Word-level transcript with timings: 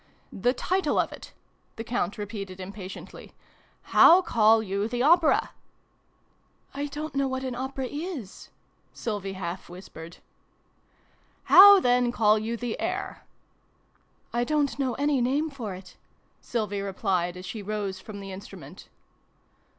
"The 0.47 0.51
title 0.51 0.97
of 0.97 1.11
it!" 1.13 1.31
the 1.75 1.83
Count 1.83 2.17
repeated 2.17 2.59
im 2.59 2.73
patiently." 2.73 3.33
How 3.93 4.23
call 4.23 4.63
you 4.63 4.87
the 4.87 5.03
opera?"" 5.03 5.51
I 6.73 6.87
don't 6.87 7.13
know 7.13 7.27
what 7.27 7.43
an 7.43 7.53
opera 7.53 7.85
is," 7.85 8.49
Sylvie 8.95 9.33
half 9.33 9.69
whispered. 9.69 10.13
xn] 10.13 11.49
FAIRY 11.49 11.59
MUSIC. 11.59 11.83
179" 11.83 12.11
How, 12.11 12.11
then, 12.11 12.11
call 12.11 12.39
you 12.39 12.57
the 12.57 12.79
air?"" 12.79 13.27
I 14.39 14.43
don't 14.43 14.79
know 14.79 14.95
any 14.95 15.21
name 15.21 15.51
for 15.51 15.75
it," 15.75 15.97
Sylvie 16.41 16.81
replied, 16.81 17.37
as 17.37 17.45
she 17.45 17.61
rose 17.61 17.99
from 17.99 18.21
the 18.21 18.31
instrument. 18.31 18.89